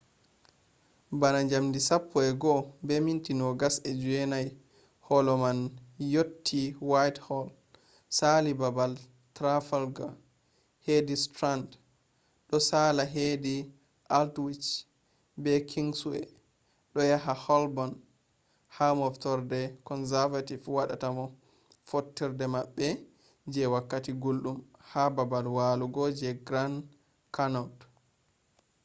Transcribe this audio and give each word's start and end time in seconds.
bana 1.19 1.39
jamdi 1.49 1.79
11:29 1.79 4.51
holo 5.07 5.33
man 5.43 5.57
yotti 6.15 6.61
whitehall 6.89 7.49
sali 8.17 8.51
babal 8.61 8.93
trafalgar 9.35 10.13
hedi 10.85 11.15
strand 11.25 11.67
do 12.49 12.55
sala 12.69 13.03
hedi 13.15 13.55
aldwych 14.17 14.67
be 15.43 15.51
kingsway 15.71 16.25
do 16.93 17.01
yaha 17.11 17.33
holborn 17.45 17.93
ha 18.75 18.87
moftorde 18.99 19.61
conservative 19.89 20.63
wadata 20.77 21.09
fottorde 21.89 22.45
mabbe 22.55 22.87
je 23.53 23.61
wakkati 23.73 24.11
guldum 24.23 24.57
ha 24.89 25.01
babal 25.17 25.45
walugo 25.57 26.03
je 26.19 26.29
grand 26.47 26.75
connaught 27.35 27.77